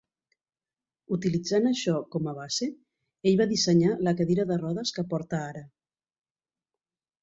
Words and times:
Utilitzant 1.17 1.67
això 1.73 1.99
com 2.17 2.31
a 2.33 2.35
base, 2.39 2.69
ell 3.33 3.39
va 3.45 3.49
dissenyar 3.55 3.95
la 4.09 4.17
cadira 4.25 4.51
de 4.55 4.61
rodes 4.67 4.99
que 4.99 5.09
porta 5.17 5.47
ara. 5.55 5.67